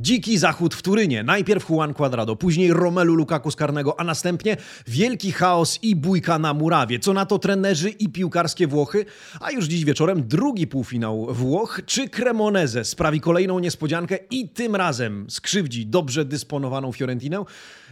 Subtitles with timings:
[0.00, 1.22] Dziki zachód w Turynie.
[1.22, 6.54] Najpierw Juan Cuadrado, później Romelu Lukaku z karnego, a następnie wielki chaos i bójka na
[6.54, 6.98] murawie.
[6.98, 9.04] Co na to trenerzy i piłkarskie Włochy?
[9.40, 11.80] A już dziś wieczorem drugi półfinał Włoch.
[11.86, 17.44] Czy Cremoneze sprawi kolejną niespodziankę i tym razem skrzywdzi dobrze dysponowaną Fiorentinę?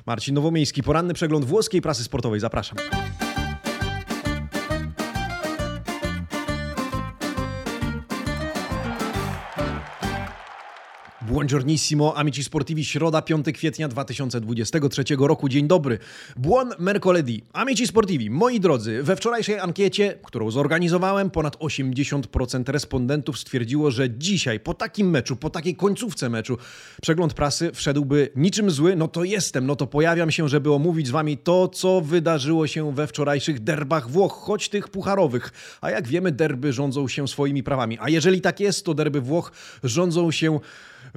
[0.06, 2.40] Marcin Nowomiejski, poranny przegląd włoskiej prasy sportowej.
[2.40, 2.78] Zapraszam.
[11.28, 15.48] Buongiornissimo, amici sportivi, środa 5 kwietnia 2023 roku.
[15.48, 15.98] Dzień dobry.
[16.36, 17.42] Buon mercoledì.
[17.52, 24.60] Amici sportivi, moi drodzy, we wczorajszej ankiecie, którą zorganizowałem, ponad 80% respondentów stwierdziło, że dzisiaj,
[24.60, 26.58] po takim meczu, po takiej końcówce meczu,
[27.02, 28.96] przegląd prasy wszedłby niczym zły.
[28.96, 32.94] No to jestem, no to pojawiam się, żeby omówić z wami to, co wydarzyło się
[32.94, 35.52] we wczorajszych derbach Włoch, choć tych pucharowych.
[35.80, 37.98] A jak wiemy, derby rządzą się swoimi prawami.
[38.00, 40.60] A jeżeli tak jest, to derby Włoch rządzą się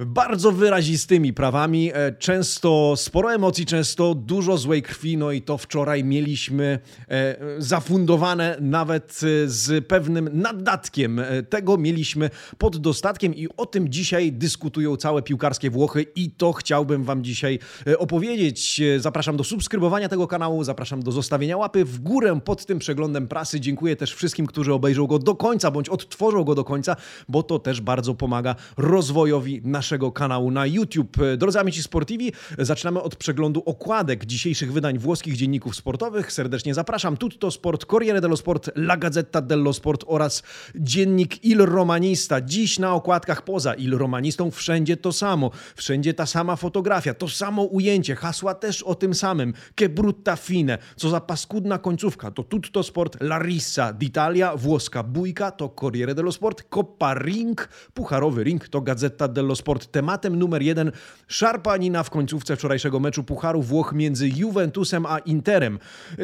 [0.06, 6.04] bardzo wyrazistymi prawami, e, często sporo emocji, często dużo złej krwi, no i to wczoraj
[6.04, 11.20] mieliśmy e, zafundowane nawet e, z pewnym naddatkiem.
[11.48, 17.04] Tego mieliśmy pod dostatkiem i o tym dzisiaj dyskutują całe piłkarskie Włochy i to chciałbym
[17.04, 17.58] Wam dzisiaj
[17.98, 18.80] opowiedzieć.
[18.98, 23.60] Zapraszam do subskrybowania tego kanału, zapraszam do zostawienia łapy w górę pod tym przeglądem prasy.
[23.60, 26.96] Dziękuję też wszystkim, którzy obejrzą go do końca bądź odtworzą go do końca,
[27.28, 31.16] bo to też bardzo pomaga rozwojowi naszego naszego kanału na YouTube.
[31.38, 36.32] Drodzy amici sportivi, zaczynamy od przeglądu okładek dzisiejszych wydań włoskich dzienników sportowych.
[36.32, 37.16] Serdecznie zapraszam.
[37.16, 40.42] Tutto Sport, Corriere dello Sport, La Gazzetta dello Sport oraz
[40.74, 42.40] dziennik Il Romanista.
[42.40, 45.50] Dziś na okładkach poza Il Romanistą wszędzie to samo.
[45.76, 49.52] Wszędzie ta sama fotografia, to samo ujęcie, hasła też o tym samym.
[49.76, 52.30] Che brutta fine, co za paskudna końcówka.
[52.30, 58.44] To Tutto Sport, La Rissa d'Italia, włoska bójka, to Corriere dello Sport, Coppa Ring, pucharowy
[58.44, 59.92] ring, to Gazzetta dello Sport Sport.
[59.92, 60.92] Tematem numer jeden
[61.28, 65.78] szarpanina w końcówce wczorajszego meczu Pucharu Włoch między Juventusem a Interem.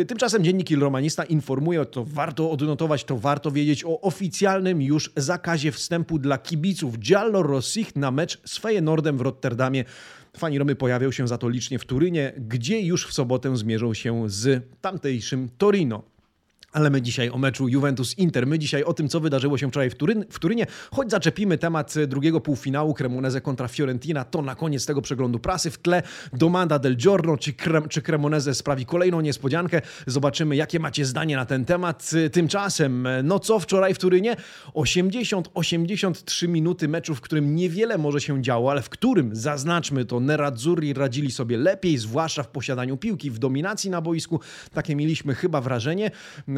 [0.09, 5.73] Tymczasem dziennik Il Romanista informuje, to warto odnotować, to warto wiedzieć o oficjalnym już zakazie
[5.73, 9.85] wstępu dla kibiców Giallo-Rossich na mecz z Feyenoordem w Rotterdamie.
[10.37, 14.25] Fani Romy pojawią się za to licznie w Turynie, gdzie już w sobotę zmierzą się
[14.27, 16.03] z tamtejszym Torino.
[16.73, 19.95] Ale my dzisiaj o meczu Juventus-Inter, my dzisiaj o tym, co wydarzyło się wczoraj w,
[19.95, 25.03] Turyn, w Turynie, choć zaczepimy temat drugiego półfinału Cremoneze kontra Fiorentina, to na koniec tego
[25.03, 26.03] przeglądu prasy w tle
[26.33, 28.03] domanda del giorno, czy, Krem, czy
[28.53, 29.83] sprawi kolejną niespodziankę.
[30.07, 32.11] Zobaczymy, jakie macie zdanie na ten temat.
[32.33, 34.37] Tymczasem, no co wczoraj w Turynie?
[34.75, 40.95] 80-83 minuty meczu, w którym niewiele może się działo, ale w którym, zaznaczmy to, Nerazzurri
[40.95, 44.41] radzili sobie lepiej, zwłaszcza w posiadaniu piłki, w dominacji na boisku.
[44.73, 46.11] Takie mieliśmy chyba wrażenie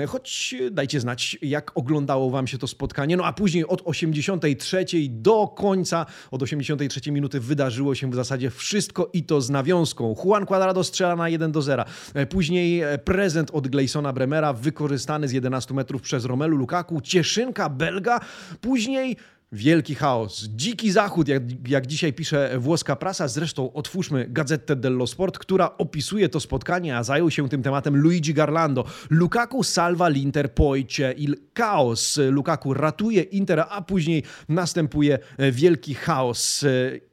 [0.06, 3.16] choć dajcie znać, jak oglądało Wam się to spotkanie.
[3.16, 9.10] No a później od 83 do końca, od 83 minuty wydarzyło się w zasadzie wszystko
[9.12, 10.14] i to z nawiązką.
[10.24, 11.84] Juan Cuadrado strzela na 1 do 0.
[12.28, 17.00] Później prezent od Gleisona Bremera, wykorzystany z 11 metrów przez Romelu Lukaku.
[17.00, 18.20] Cieszynka belga.
[18.60, 19.16] Później
[19.52, 23.28] Wielki chaos, dziki zachód, jak, jak dzisiaj pisze włoska prasa.
[23.28, 28.34] Zresztą otwórzmy Gazetę dello Sport, która opisuje to spotkanie, a zajął się tym tematem Luigi
[28.34, 28.84] Garlando.
[29.10, 32.18] Lukaku salva l'Inter poi il chaos.
[32.30, 35.18] Lukaku ratuje Inter, a później następuje
[35.52, 36.64] wielki chaos.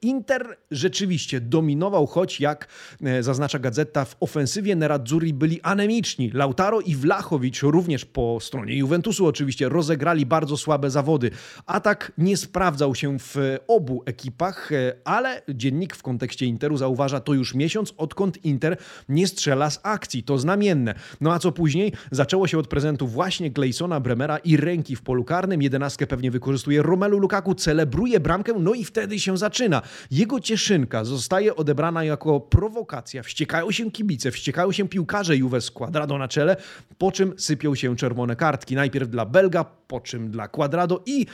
[0.01, 2.67] Inter rzeczywiście dominował, choć jak
[3.03, 6.31] e, zaznacza Gazeta, w ofensywie Nerazzurri byli anemiczni.
[6.33, 11.31] Lautaro i Vlachowicz również po stronie Juventusu oczywiście rozegrali bardzo słabe zawody.
[11.65, 17.55] Atak sprawdzał się w obu ekipach, e, ale dziennik w kontekście Interu zauważa to już
[17.55, 18.77] miesiąc, odkąd Inter
[19.09, 20.23] nie strzela z akcji.
[20.23, 20.93] To znamienne.
[21.21, 21.93] No a co później?
[22.11, 25.61] Zaczęło się od prezentu właśnie Gleisona, Bremera i ręki w polu karnym.
[25.61, 29.81] Jedenastkę pewnie wykorzystuje Romelu Lukaku, celebruje bramkę, no i wtedy się zaczyna.
[30.11, 33.23] Jego cieszynka zostaje odebrana jako prowokacja.
[33.23, 36.55] Wściekają się kibice, wściekają się piłkarze Juve z Quadrado na czele,
[36.97, 38.75] po czym sypią się czerwone kartki.
[38.75, 41.25] Najpierw dla Belga, po czym dla Quadrado i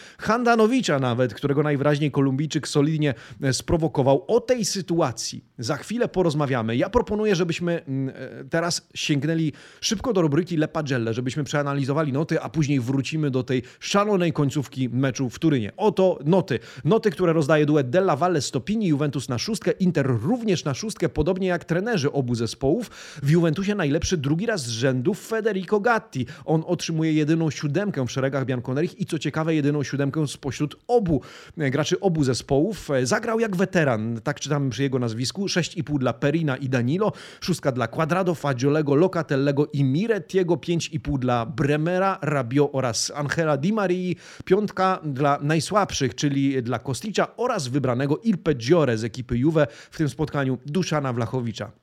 [0.84, 4.26] Handanowicza nawet, którego najwyraźniej Kolumbijczyk solidnie e, sprowokował.
[4.28, 6.78] O tej sytuacji za chwilę porozmawiamy.
[6.78, 12.42] Ja proponuję, żebyśmy mm, e, teraz sięgnęli szybko do rubryki Le Pagelle, żebyśmy przeanalizowali noty,
[12.42, 15.72] a później wrócimy do tej szalonej końcówki meczu w Turynie.
[15.78, 16.60] Oto noty.
[16.86, 21.48] Noty, które rozdaje duet Della Valle Stopini, Juventus na szóstkę, Inter również na szóstkę, podobnie
[21.48, 22.90] jak trenerzy obu zespołów.
[23.24, 26.26] W Juventusie najlepszy drugi raz z rzędu Federico Gatti.
[26.46, 31.22] On otrzymuje jedyną siódemkę w szeregach Bianconerich i co ciekawe jedyną siódemkę spośród obu
[31.58, 32.90] graczy obu zespołów.
[33.04, 35.46] Zagrał jak weteran, tak czytamy przy jego nazwisku.
[35.46, 37.12] 6,5 dla Perina i Danilo,
[37.42, 44.16] szóstka dla Quadrado, Fagiolego, Locatellego i Mirettiego, 5,5 dla Bremera, Rabio oraz Angela Di Marii,
[44.46, 50.10] piątka dla najsłabszych, czyli dla Kosticza oraz wybranego Il Peggiore z ekipy Juve w tym
[50.10, 51.83] spotkaniu Duszana Wlachowicza.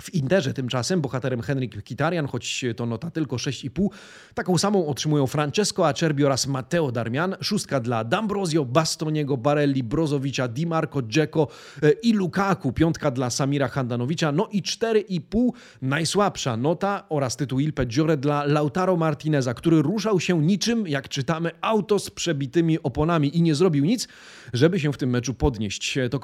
[0.00, 3.88] W Interze tymczasem bohaterem Henryk Kitarian, choć to nota tylko 6,5,
[4.34, 7.36] taką samą otrzymują Francesco Acerbi oraz Matteo Darmian.
[7.40, 11.48] Szóstka dla D'Ambrosio, Bastoniego, Barelli, Brozowicza, Di Marco, Dzeko
[11.82, 12.72] e, i Lukaku.
[12.72, 14.32] Piątka dla Samira Handanowicza.
[14.32, 15.50] No i 4,5
[15.82, 21.50] najsłabsza nota oraz tytuł Il Peggiore dla Lautaro Martineza, który ruszał się niczym, jak czytamy,
[21.60, 24.08] auto z przebitymi oponami i nie zrobił nic,
[24.52, 25.98] żeby się w tym meczu podnieść.
[26.10, 26.20] To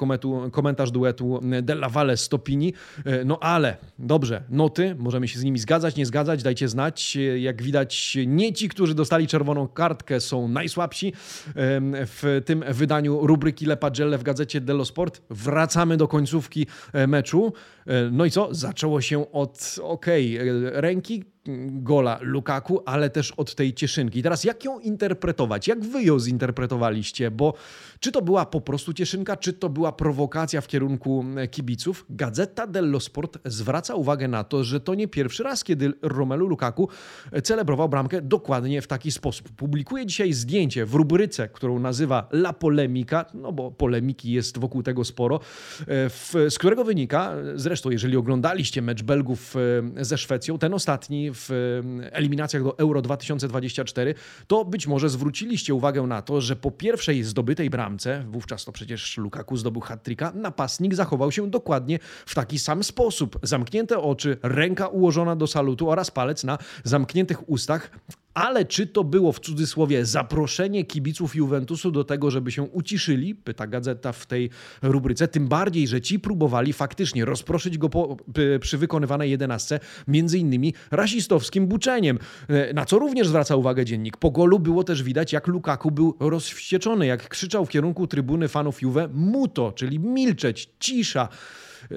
[0.51, 2.73] komentarz duetu Della Valle Stopini.
[3.05, 7.17] E, no ale ale dobrze, noty, możemy się z nimi zgadzać, nie zgadzać, dajcie znać.
[7.37, 11.13] Jak widać, nie ci, którzy dostali czerwoną kartkę, są najsłabsi
[11.55, 15.21] w tym wydaniu rubryki Le Pagelle w gazecie Dello Sport.
[15.29, 17.53] Wracamy do końcówki e, meczu.
[17.87, 18.47] E, no i co?
[18.51, 21.23] Zaczęło się od, okej, okay, ręki,
[21.67, 24.23] gola Lukaku, ale też od tej cieszynki.
[24.23, 25.67] Teraz jak ją interpretować?
[25.67, 27.31] Jak wy ją zinterpretowaliście?
[27.31, 27.53] Bo
[27.99, 32.05] czy to była po prostu cieszynka, czy to była prowokacja w kierunku e, kibiców?
[32.09, 36.89] Gazeta dello Sport zwraca uwagę na to, że to nie pierwszy raz, kiedy Romelu Lukaku
[37.31, 39.49] e, celebrował bramkę dokładnie w taki sposób.
[39.49, 45.05] Publikuje dzisiaj zdjęcie w rubryce, którą nazywa La Polemika, no bo polemiki jest wokół tego
[45.05, 45.39] sporo,
[45.87, 46.09] e,
[46.49, 49.55] z którego wynika, zresztą jeżeli oglądaliście mecz Belgów
[50.01, 51.49] ze Szwecją, ten ostatni w
[52.11, 54.15] eliminacjach do Euro 2024,
[54.47, 59.17] to być może zwróciliście uwagę na to, że po pierwszej zdobytej bramce, wówczas to przecież
[59.17, 63.39] Lukaku zdobył hat napastnik zachował się dokładnie w taki sam sposób.
[63.43, 67.91] Zamknięte oczy, ręka ułożona do salutu oraz palec na zamkniętych ustach
[68.37, 73.35] ale czy to było w cudzysłowie zaproszenie kibiców Juventusu do tego, żeby się uciszyli?
[73.35, 74.49] Pyta gazeta w tej
[74.81, 75.27] rubryce.
[75.27, 78.17] Tym bardziej, że ci próbowali faktycznie rozproszyć go po,
[78.61, 82.19] przy wykonywanej jedenastce, między innymi rasistowskim buczeniem.
[82.47, 84.17] E, na co również zwraca uwagę dziennik.
[84.17, 88.81] Po golu było też widać, jak Lukaku był rozwścieczony, jak krzyczał w kierunku trybuny fanów
[88.81, 91.29] Juve muto, czyli milczeć, cisza.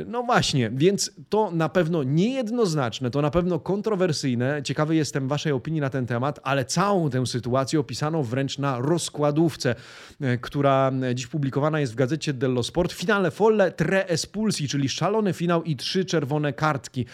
[0.07, 4.63] No właśnie, więc to na pewno niejednoznaczne, to na pewno kontrowersyjne.
[4.63, 9.75] Ciekawy jestem Waszej opinii na ten temat, ale całą tę sytuację opisano wręcz na rozkładówce,
[10.21, 12.93] e, która dziś publikowana jest w gazecie dello Sport.
[12.93, 17.07] Finale folle tre espulsi, czyli szalony finał i trzy czerwone kartki.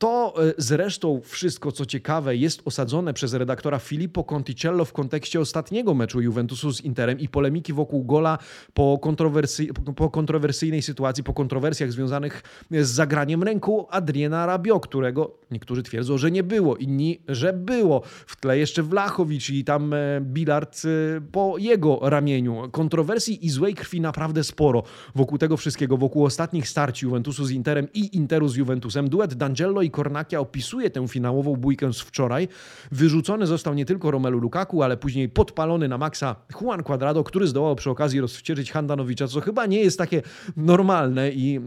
[0.00, 5.40] E, to e, zresztą wszystko, co ciekawe, jest osadzone przez redaktora Filippo Conticello w kontekście
[5.40, 8.38] ostatniego meczu Juventusu z Interem i polemiki wokół gola
[8.74, 9.66] po, kontrowersy,
[9.96, 16.30] po kontrowersyjnej sytuacji, po kontrowersjach związanych z zagraniem ręku Adriana Rabio, którego niektórzy twierdzą, że
[16.30, 18.02] nie było, inni, że było.
[18.26, 22.68] W tle jeszcze Wlachowicz i tam e, Bilard e, po jego ramieniu.
[22.72, 24.82] Kontrowersji i złej krwi naprawdę sporo
[25.14, 29.08] wokół tego wszystkiego, wokół ostatnich starć Juventusu z Interem i Interu z Juventusem.
[29.08, 32.48] Duet D'Angelo i Kornakia opisuje tę finałową bójkę z wczoraj.
[32.92, 37.76] Wyrzucony został nie tylko Romelu Lukaku, ale później podpalony na maksa Juan Cuadrado, który zdołał
[37.76, 40.22] przy okazji rozwścieczyć Handanowicza, co chyba nie jest takie
[40.56, 41.60] normalne i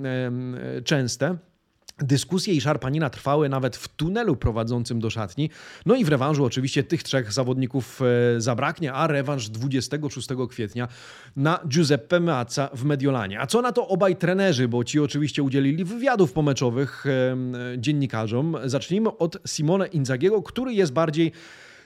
[0.77, 1.37] e, częste.
[1.99, 5.49] Dyskusje i szarpanina trwały nawet w tunelu prowadzącym do szatni.
[5.85, 10.87] No i w rewanżu oczywiście tych trzech zawodników e, zabraknie, a rewanż 26 kwietnia
[11.35, 13.39] na Giuseppe Meazza w Mediolanie.
[13.39, 17.05] A co na to obaj trenerzy, bo ci oczywiście udzielili wywiadów pomeczowych
[17.77, 18.57] dziennikarzom.
[18.65, 21.31] Zacznijmy od Simone Inzagiego, który jest bardziej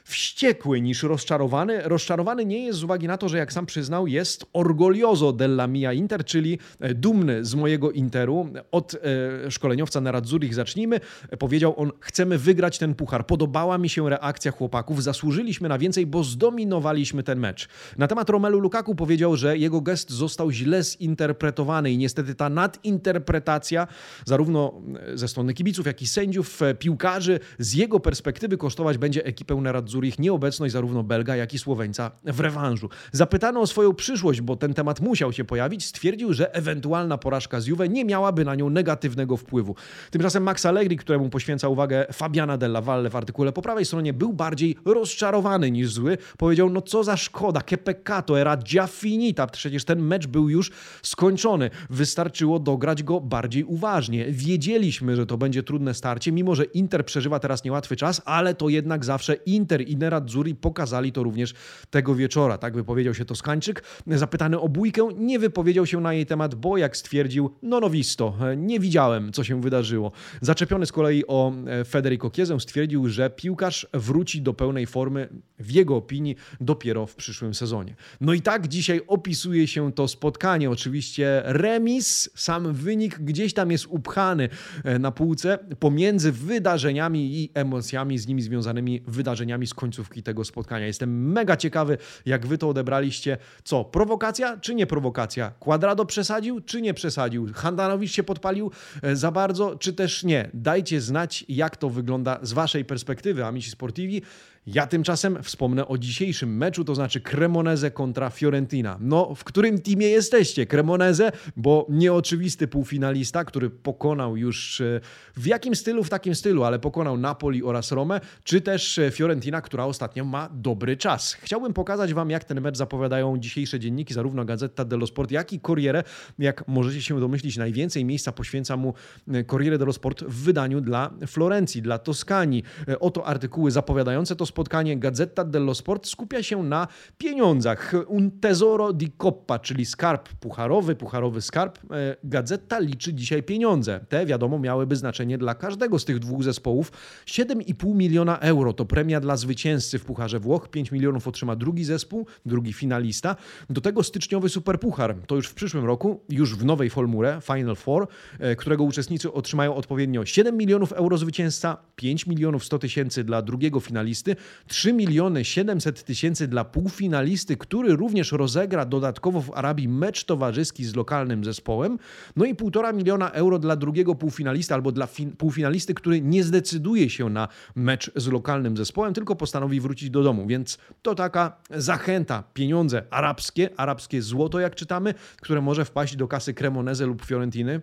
[0.08, 1.82] wściekły niż rozczarowany.
[1.84, 5.94] Rozczarowany nie jest z uwagi na to, że jak sam przyznał, jest orgolioso della mia
[5.94, 8.50] Inter, czyli e, dumny z mojego Interu.
[8.72, 11.00] Od e, szkoleniowca Nerazzurich zacznijmy.
[11.40, 13.26] Powiedział on, chcemy wygrać ten puchar.
[13.26, 17.68] Podobała mi się reakcja chłopaków, zasłużyliśmy na więcej, bo zdominowaliśmy ten mecz.
[17.98, 23.88] Na temat Romelu Lukaku powiedział, że jego gest został źle zinterpretowany i niestety ta nadinterpretacja
[24.26, 24.82] zarówno
[25.14, 29.97] e, ze strony kibiców, jak i sędziów, piłkarzy z jego perspektywy kosztować będzie ekipę Nerazzurich
[29.98, 32.90] Zurich nieobecność zarówno Belga, jak i Słoweńca w rewanżu.
[33.12, 37.68] Zapytano o swoją przyszłość, bo ten temat musiał się pojawić, stwierdził, że ewentualna porażka z
[37.68, 39.76] Juve nie miałaby na nią negatywnego wpływu.
[40.12, 44.34] Tymczasem Max Allegri, któremu poświęca uwagę Fabiana Della Valle w artykule po prawej stronie, był
[44.34, 46.18] bardziej rozczarowany niż zły.
[46.38, 50.72] Powiedział, no co za szkoda, che peccato, era già finita, przecież ten mecz był już
[51.02, 51.70] skończony.
[51.90, 54.26] Wystarczyło dograć go bardziej uważnie.
[54.30, 58.70] Wiedzieliśmy, że to będzie trudne starcie, mimo że Inter przeżywa teraz niełatwy czas, ale to
[58.70, 61.54] jednak zawsze Inter i Nerazzurri pokazali to również
[61.90, 62.58] tego wieczora.
[62.58, 63.84] Tak wypowiedział się Toskańczyk.
[64.08, 68.80] Zapytany o bójkę, nie wypowiedział się na jej temat, bo jak stwierdził, no nowisto, nie
[68.80, 70.12] widziałem, co się wydarzyło.
[70.42, 71.54] Zaczepiony z kolei o
[71.88, 75.30] Federico Chiesę stwierdził, że piłkarz wróci do pełnej formy,
[75.60, 77.96] w jego opinii, dopiero w przyszłym sezonie.
[78.22, 80.70] No i tak dzisiaj opisuje się to spotkanie.
[80.70, 84.50] Oczywiście remis, sam wynik gdzieś tam jest upchany
[84.84, 90.88] e, na półce pomiędzy wydarzeniami i emocjami z nimi związanymi, wydarzeniami z końcówki tego spotkania.
[90.88, 93.38] Jestem mega ciekawy, jak wy to odebraliście.
[93.64, 95.52] Co, prowokacja czy nie prowokacja?
[95.60, 97.48] Quadrado przesadził czy nie przesadził?
[97.54, 100.50] Handanowicz się podpalił e, za bardzo czy też nie?
[100.54, 104.22] Dajcie znać, jak to wygląda z waszej perspektywy, Amici Sportivi.
[104.68, 108.98] Ja tymczasem wspomnę o dzisiejszym meczu, to znaczy Cremoneze kontra Fiorentina.
[109.02, 110.66] No, w którym teamie jesteście?
[110.66, 115.02] Cremoneze, bo nieoczywisty półfinalista, który pokonał już e,
[115.36, 119.62] w jakim stylu, w takim stylu, ale pokonał Napoli oraz Romę, czy też e, Fiorentina,
[119.62, 121.34] która ostatnio ma dobry czas.
[121.34, 125.60] Chciałbym pokazać Wam, jak ten mecz zapowiadają dzisiejsze dzienniki, zarówno Gazeta dello Sport, jak i
[125.60, 126.04] Corriere.
[126.40, 128.94] Jak możecie się domyślić, najwięcej miejsca poświęca mu
[129.28, 132.64] e, Corriere dello Sport w wydaniu dla Florencji, dla Toskanii.
[133.00, 134.57] Oto artykuły zapowiadające to spotkanie
[134.98, 136.88] Gazeta dello Sport skupia się na
[137.18, 137.94] pieniądzach.
[138.08, 141.80] Un tesoro di coppa, czyli skarb pucharowy, pucharowy skarb.
[141.92, 144.00] E, Gazeta liczy dzisiaj pieniądze.
[144.10, 146.92] Te, wiadomo, miałyby znaczenie dla każdego z tych dwóch zespołów.
[147.26, 150.70] 7,5 miliona euro to premia dla zwycięzcy w Pucharze Włoch.
[150.70, 153.36] 5 milionów otrzyma drugi zespół, drugi finalista.
[153.70, 155.16] Do tego styczniowy superpuchar.
[155.28, 158.08] To już w przyszłym roku, już w nowej formule Final Four,
[158.40, 163.80] e, którego uczestnicy otrzymają odpowiednio 7 milionów euro zwycięzca, 5 milionów 100 tysięcy dla drugiego
[163.80, 164.36] finalisty,
[164.68, 170.96] 3 miliony 700 tysięcy dla półfinalisty, który również rozegra dodatkowo w Arabii mecz towarzyski z
[170.96, 171.98] lokalnym zespołem,
[172.36, 177.30] no i 1,5 miliona euro dla drugiego półfinalisty albo dla półfinalisty, który nie zdecyduje się
[177.30, 180.48] na mecz z lokalnym zespołem, tylko postanowi wrócić do domu.
[180.48, 186.54] Więc to taka zachęta, pieniądze arabskie, arabskie złoto, jak czytamy, które może wpaść do kasy
[186.54, 187.82] Cremoneze lub Fiorentiny.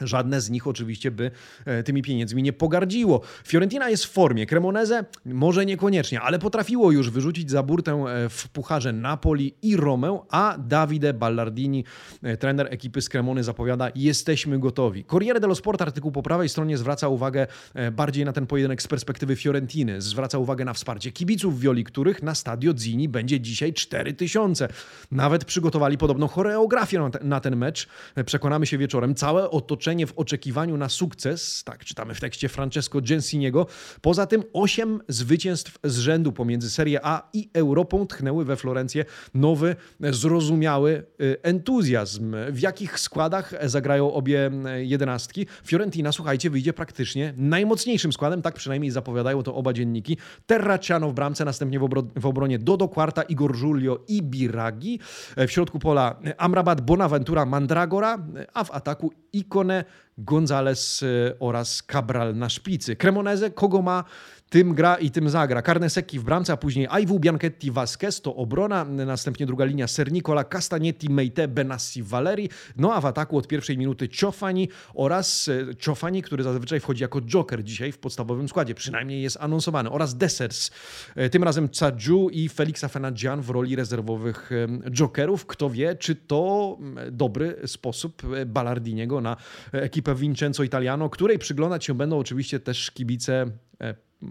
[0.00, 1.30] Żadne z nich oczywiście by
[1.64, 3.20] e, tymi pieniędzmi nie pogardziło.
[3.46, 4.46] Fiorentina jest w formie.
[4.46, 10.18] Cremoneze może niekoniecznie, ale potrafiło już wyrzucić za burtę e, w pucharze Napoli i Romę,
[10.30, 11.84] a Davide Ballardini,
[12.22, 15.04] e, trener ekipy z Cremony, zapowiada jesteśmy gotowi.
[15.04, 17.46] Corriere dello Sport artykuł po prawej stronie zwraca uwagę
[17.92, 20.00] bardziej na ten pojedynek z perspektywy Fiorentiny.
[20.00, 24.68] Zwraca uwagę na wsparcie kibiców Wioli, których na stadio Zini będzie dzisiaj 4000.
[25.10, 27.88] Nawet przygotowali podobną choreografię na ten mecz.
[28.26, 29.14] Przekonamy się wieczorem.
[29.14, 33.66] Całe otoczenie w oczekiwaniu na sukces, tak czytamy w tekście Francesco Gensiniego.
[34.00, 39.76] Poza tym osiem zwycięstw z rzędu pomiędzy Serie A i Europą tchnęły we Florencję nowy,
[40.00, 42.36] zrozumiały y, entuzjazm.
[42.50, 45.46] W jakich składach zagrają obie y, jedenastki?
[45.66, 50.16] Fiorentina, słuchajcie, wyjdzie praktycznie najmocniejszym składem, tak przynajmniej zapowiadają to oba dzienniki.
[50.46, 55.00] Terraciano w bramce, następnie w, obro w obronie Dodo Quarta, Igor Giulio i Biragi.
[55.36, 58.18] W środku pola Amrabat, Bonaventura, Mandragora,
[58.54, 59.84] a w ataku Ikone
[60.18, 61.06] Gonzales y,
[61.38, 62.96] oraz Cabral na szpicy.
[62.96, 64.04] Cremoneze kogo ma
[64.50, 65.62] tym gra i tym zagra.
[65.62, 71.10] Carnesecchi w bramce, a później Aiwu, Bianchetti, Vasquez to obrona, następnie druga linia Sernicola, Castagnetti,
[71.10, 76.44] Meite, Benassi, Valeri, no a w ataku od pierwszej minuty Ciofani oraz e, Ciofani, który
[76.44, 80.70] zazwyczaj wchodzi jako joker dzisiaj w podstawowym składzie, przynajmniej jest anonsowany, oraz Desers.
[81.16, 85.46] E, tym razem Cadju i Felixa Fenadzian w roli rezerwowych e, jokerów.
[85.46, 86.78] Kto wie, czy to
[87.12, 89.36] dobry sposób Ballardiniego na
[89.72, 93.50] ekipę Vincenzo Italiano, której przyglądać się będą oczywiście też kibice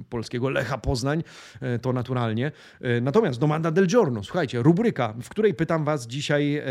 [0.09, 1.23] polskiego Lecha Poznań,
[1.61, 2.51] e, to naturalnie.
[2.81, 6.63] E, natomiast Domanda del Giorno, słuchajcie, rubryka, w której pytam was dzisiaj, e,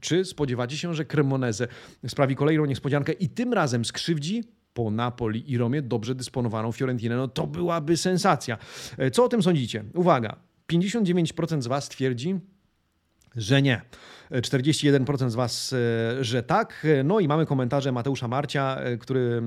[0.00, 1.68] czy spodziewacie się, że Cremoneze
[2.08, 4.44] sprawi kolejną niespodziankę i tym razem skrzywdzi
[4.74, 7.16] po Napoli i Romie dobrze dysponowaną Fiorentinę.
[7.16, 8.58] No to byłaby sensacja.
[9.12, 9.84] Co o tym sądzicie?
[9.94, 10.36] Uwaga,
[10.68, 12.40] 59% z was twierdzi,
[13.36, 13.80] że nie.
[14.30, 16.86] 41% z Was, e, że tak.
[17.04, 19.42] No i mamy komentarze Mateusza Marcia, e, który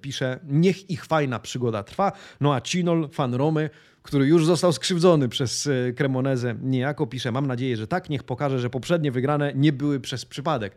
[0.00, 2.12] pisze: Niech ich fajna przygoda trwa.
[2.40, 3.70] No a Cinol, fan Romy,
[4.02, 8.10] który już został skrzywdzony przez Cremonezę, niejako pisze: Mam nadzieję, że tak.
[8.10, 10.76] Niech pokaże, że poprzednie wygrane nie były przez przypadek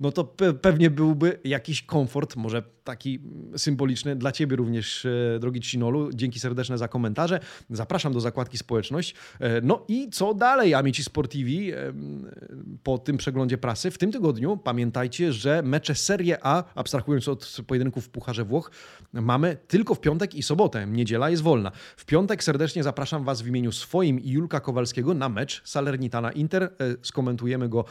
[0.00, 3.20] no to pe pewnie byłby jakiś komfort, może taki
[3.56, 6.10] symboliczny dla Ciebie również, e, drogi Cinolu.
[6.14, 7.40] Dzięki serdeczne za komentarze.
[7.70, 9.14] Zapraszam do zakładki społeczność.
[9.40, 11.72] E, no i co dalej, Amici Sportivi?
[11.72, 11.76] E,
[12.82, 13.90] po tym przeglądzie prasy.
[13.90, 18.70] W tym tygodniu pamiętajcie, że mecze Serie A, abstrahując od pojedynków w Pucharze Włoch,
[19.12, 20.86] mamy tylko w piątek i sobotę.
[20.86, 21.72] Niedziela jest wolna.
[21.96, 26.72] W piątek serdecznie zapraszam Was w imieniu swoim i Julka Kowalskiego na mecz Salernitana Inter.
[27.02, 27.84] Skomentujemy go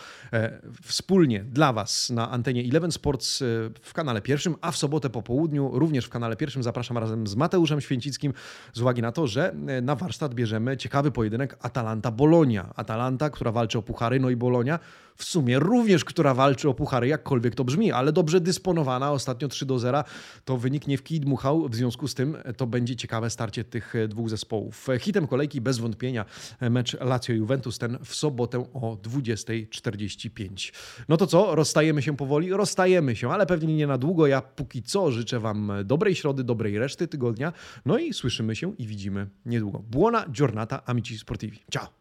[0.83, 3.45] wspólnie dla Was na antenie Eleven Sports e,
[3.81, 7.35] w kanale pierwszym, a w sobotę po południu również w kanale pierwszym zapraszam razem z
[7.35, 8.33] Mateuszem Święcickim
[8.73, 12.73] z uwagi na to, że na warsztat bierzemy ciekawy pojedynek Atalanta-Bolonia.
[12.75, 14.79] Atalanta, która walczy o puchary, no i Bolonia
[15.21, 19.65] w sumie również, która walczy o puchary, jakkolwiek to brzmi, ale dobrze dysponowana, ostatnio 3
[19.65, 20.03] do 0,
[20.45, 23.93] to wynik nie w kij dmuchał, w związku z tym to będzie ciekawe starcie tych
[24.07, 24.87] dwóch zespołów.
[24.99, 26.25] Hitem kolejki bez wątpienia
[26.61, 30.73] mecz Lazio-Juventus, ten w sobotę o 20.45.
[31.09, 32.53] No to co, rozstajemy się powoli?
[32.53, 34.27] Rozstajemy się, ale pewnie nie na długo.
[34.27, 37.53] Ja póki co życzę Wam dobrej środy, dobrej reszty tygodnia,
[37.85, 39.79] no i słyszymy się i widzimy niedługo.
[39.79, 41.59] Buona giornata amici sportivi.
[41.71, 42.00] Ciao!